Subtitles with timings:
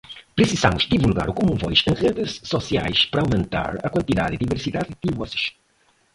[0.37, 5.51] Precisamos divulgar o commonvoice em redes sociais para aumentar a quantidade, diversidade de vozes